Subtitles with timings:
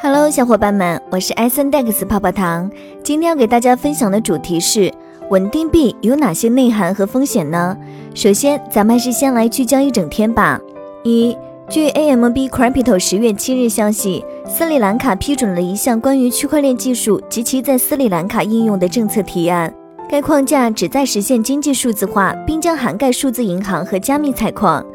[0.00, 2.70] Hello，小伙伴们，我是 S N Dex 泡泡糖。
[3.02, 4.94] 今天要给大家分享的主题是
[5.28, 7.76] 稳定币有哪些内涵和风险呢？
[8.14, 10.60] 首先，咱们还是先来聚焦一整天吧。
[11.02, 11.36] 一，
[11.68, 19.74] 据 AMB Crypto 十月七日消息，斯里兰卡批准了一项关于区块链技术及其在斯里兰卡应用的政策提案。
[20.08, 24.86] 该框架旨在实现经济数字化，并将涵盖数字银行和加密采矿。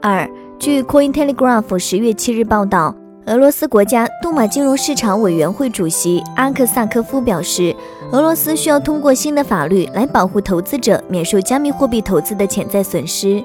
[0.00, 2.94] 二，据 Cointelegraph 十月七日报道。
[3.26, 7.74] 俄罗斯国家杜马金融市场委员会主席阿克萨科夫表示，
[8.10, 13.42] 俄罗斯需要通过新的法律来保护投资者免受加密货币投资的潜在损失。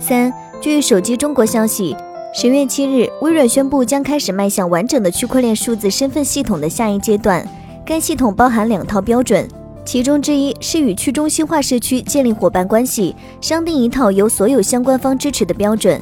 [0.00, 1.94] 三，据手机中国消息，
[2.32, 7.46] 十月七日，微软宣布将开始迈向完整的区块链数字身份系统的下一阶段。
[7.84, 9.46] 该系统包含两套标准，
[9.84, 16.00] 其中之一是与去中心化社区建立伙伴关系，商定一套由所有相关方支持的标准。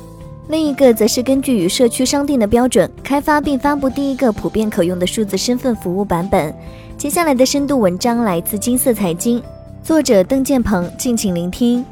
[0.49, 6.55] 另一个则是根据与社区商定的标准开发并发布第一个普遍可用的数字身份服务版本。
[6.97, 9.43] 接下来的深度文章来自金色财经，
[9.83, 11.85] 作者邓建鹏，敬请聆听。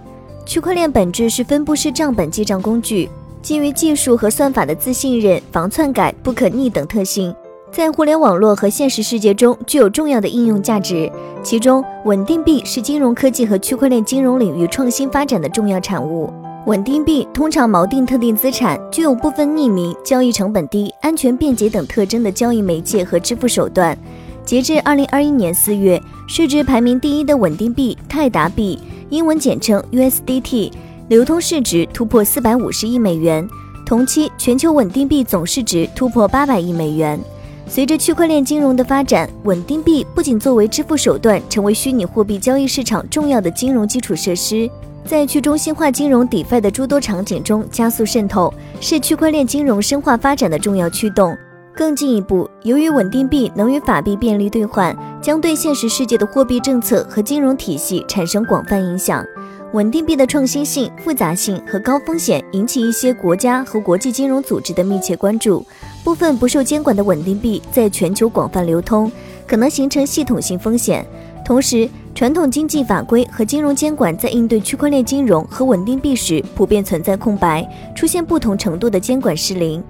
[0.47, 3.09] 区块链本质是分布式账本记账工具，
[3.43, 7.35] 基于技术和算法的自信任、防篡改、不可逆等特性，
[7.73, 11.11] 在互联网络和现实世界中具有重要的应用价值。
[11.43, 16.33] 其中，稳定币是金融科技和区块链金融领域创新发展的重要产物。
[16.67, 23.97] 稳定币通常锚定特定资产，具有部分匿名、交易成本低、安全便捷等特征的交易媒介和支付手段。
[24.47, 28.79] 截至二零二一年四月，市值排名第一的稳定币泰达币
[29.11, 30.73] （英文简称 USDT）
[31.09, 33.47] 流通市值突破四百五十亿美元，
[33.85, 37.21] 同期全球稳定币总市值突破八百亿美元。
[37.69, 44.71] 随着区块链金融的发展，稳定币不仅作为支付手段，成为虚拟货币交易市场重要的金融基础设施。
[45.07, 51.37] 在去中心化金融 DeFi 的诸多场景中加速渗透，是区块链金融深化发展的重要驱动。
[51.77, 59.25] 更进一步，由于稳定币能与法币便利兑换，将对现实世界的货币政策和金融体系产生广泛影响。
[59.73, 65.67] 稳定币的创新性、复杂性和高风险引起一些国家和国际金融组织的密切关注。
[66.05, 69.11] 部分不受监管的稳定币在全球广泛流通，
[69.47, 71.05] 可能形成系统性风险。
[71.45, 79.83] 同时，传统经济法规和金融监管在应对区块链金融和稳定币时普遍存在空白，出现不同程度的监管失灵。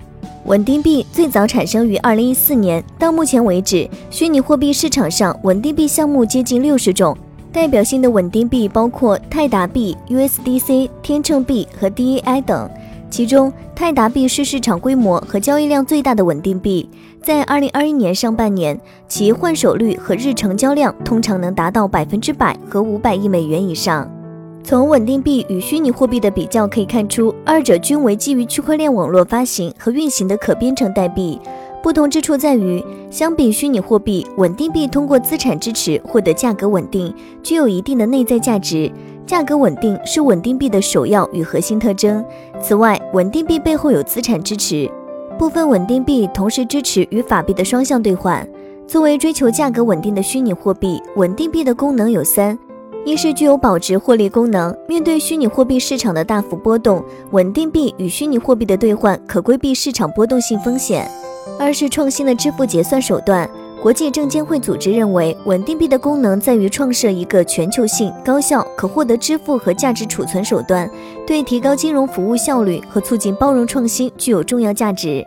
[0.46, 7.14] 稳定币最早产生于二零一四年，到目前为止，虚拟货币市场上稳定币项目接近六十种，
[7.52, 12.70] 代表性的稳定币包括泰达币、USDC、天秤币和 DAI 等。
[13.14, 16.90] 其中，泰达币是市场规模和交易量最大的稳定币。
[17.22, 18.76] 在二零二一年上半年，
[19.06, 24.10] 其换手率和日成交量通常能达到百分之百和五百亿美元以上。
[24.64, 31.38] 从稳定币与虚拟货币的比较可以看出，二者均为基于区块链网络发行和运行的可编程代币。
[31.84, 37.14] 不同之处在于，相比虚拟货币，稳定币通过资产支持获得价格稳定，
[37.44, 38.90] 具有一定的内在价值。
[39.26, 42.24] 价格稳定是稳定币的首要与核心特征。
[42.60, 44.90] 此外，稳定币背后有资产支持，
[45.38, 48.46] 部分稳定币同时支持与法币的双向兑换。
[48.86, 52.58] 作为追求价格稳定的虚拟货币，稳定币的功能有三：
[53.06, 61.06] 一是具有保值获利功能，面对虚拟货币市场的大幅波动，稳定币与虚拟货币的兑换可规避市场波动性风险；
[61.58, 63.48] 二是创新的支付结算手段。
[63.82, 70.90] 国际证监会组织认为，稳定币的功能在于创设一个全球性、高效、可获得支付和价值储存手段，
[71.26, 75.22] 对提高金融服务效率和促进包容创新具有重要价值。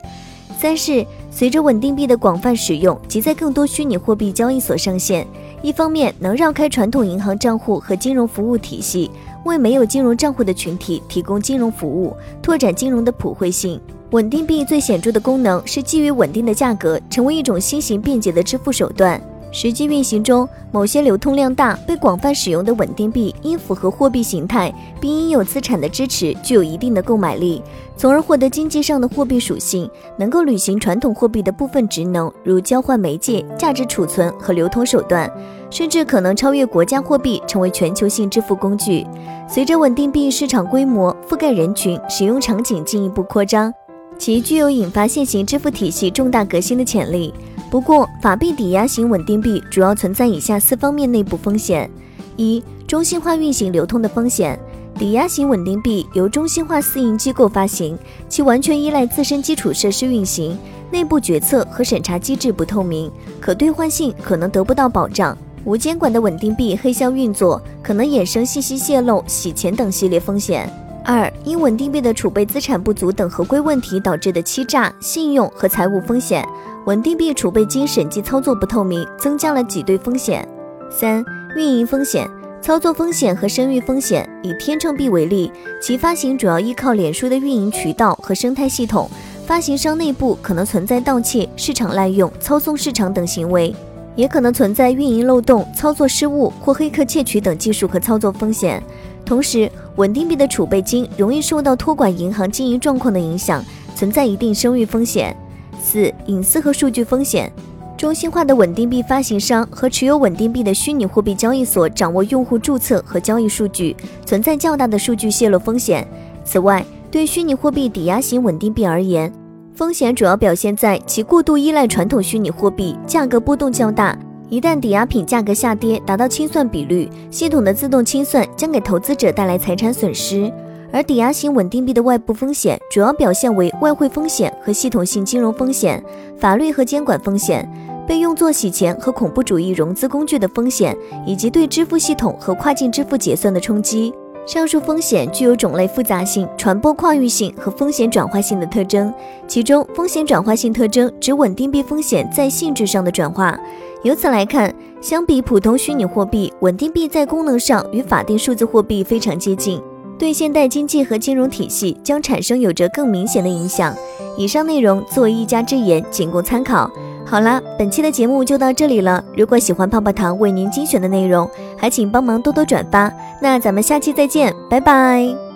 [0.60, 5.28] 三是随着稳定币的广泛使用及在更多虚拟货币交易所上线，
[5.62, 9.12] 一方面能绕开传统银行账户和金融服务体系，
[9.46, 13.80] 为没有金融账户的群体提供金融服务，拓展金融的普惠性。
[14.12, 19.22] 稳定币最显著的功能是基于稳定的价格，成为一种新型便捷的支付手段。
[19.52, 27.62] 实际运行中，某些流通量大、被广泛使用的稳定币因符合货币形态，并应有资产的支持，具有一定的购买力，
[27.98, 35.30] 从而获得经济上的货币属性，能够履行传统货币的部分职能，如交换媒介、价值储存和流通手段，
[35.70, 39.06] 甚至可能超越国家货币，成为全球性支付工具。
[39.50, 43.74] 随着稳定币市场规模、覆盖人群、使用场景进一步扩张。
[44.18, 47.34] 其具有引发现行支付体系重大革新的潜力。
[47.70, 51.90] 不过，法币抵押型稳定币主要存在以下四方面内部风险：
[52.36, 54.60] 一、中心化运行流通的风险。
[54.98, 57.96] 抵押型稳定币由中心化私营机构发行，
[58.28, 60.58] 其完全依赖自身基础设施运行，
[60.90, 65.38] 内部决策和审查机制不透明，可兑换性可能得不到保障。
[65.66, 70.68] 无监管的稳定币黑箱运作，可能衍生信息泄露、洗钱等系列风险。
[71.08, 76.46] 二、因稳定币的储备资产不足等合规问题导致的欺诈、信用和财务风险。
[76.86, 80.46] 稳定币储备金审计操作不透明，增加了挤兑风险。
[80.92, 81.24] 三、
[81.56, 82.30] 运营风险、
[82.62, 84.30] 操作风险和声誉风险。
[84.44, 85.50] 以天秤币为例，
[85.82, 89.10] 其发行主要依靠脸书的运营渠道和生态系统，
[89.46, 93.74] 发行商内部可能存在盗窃、市场滥用、操纵市场等行为，
[94.14, 98.84] 也可能存在运营漏洞、操作失误或黑客窃取等技术和操作风险。
[99.28, 103.62] 同时，稳定币的储备金容易受到托管银行经营状况的影响，
[103.94, 105.36] 存在一定声誉风险。
[105.84, 107.52] 四、隐私和数据风险。
[107.98, 113.94] 中心化的稳定币发行商和持有稳定币的虚拟货币交易所掌握用户注册和交易数据，
[114.26, 116.08] 存在较大的数据泄露风险。
[116.46, 119.30] 此外，对虚拟货币抵押型稳定币而言，
[119.74, 124.18] 风险主要表现在其过度依赖传统虚拟货币，价格波动较大。
[124.50, 130.52] 一旦抵押品价格下跌，达到清算比率，系统的自动清算将给投资者带来财产损失。
[130.90, 136.02] 而抵押型稳定币的外部风险主要表现为外汇风险和系统性金融风险、
[136.40, 137.70] 法律和监管风险、
[138.08, 140.96] 被用作洗钱和恐怖主义融资工具的风险，
[141.26, 144.14] 以及对支付系统和跨境支付结算的冲击。
[144.48, 149.14] 上述风险具有种类复杂性、传播跨域性和风险转化性的特征。
[149.46, 153.60] 其中，风险转化性特征指稳定币风险在性质上的转化。
[154.04, 159.82] 由此来看，相比普通虚拟货币，稳定币在功能上与法定数字货币非常接近。
[160.18, 163.94] 对现代经济和金融体系将产生有着更明显的影响。
[164.38, 166.90] 以上内容作为一家之言，仅供参考。
[167.26, 169.22] 好啦，本期的节目就到这里了。
[169.36, 171.48] 如果喜欢泡泡糖为您精选的内容，
[171.78, 173.12] 还请帮忙多多转发。
[173.42, 175.47] 那咱们下期再见，拜拜。